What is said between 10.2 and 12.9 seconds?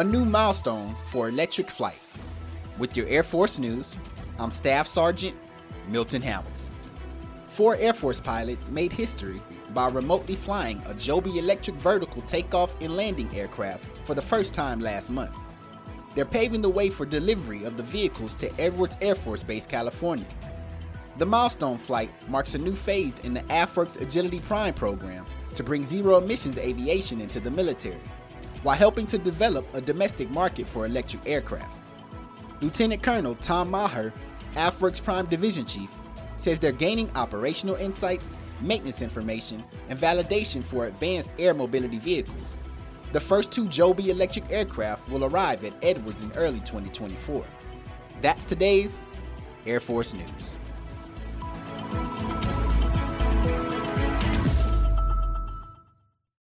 flying a Joby electric vertical takeoff